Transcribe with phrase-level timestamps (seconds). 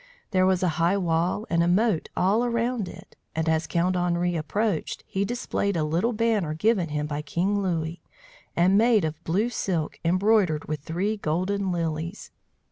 [0.31, 4.35] There was a high wall and a moat all around it, and as Count Henri
[4.35, 8.01] approached, he displayed a little banner given him by King Louis,
[8.55, 12.31] and made of blue silk embroidered with three golden lilies.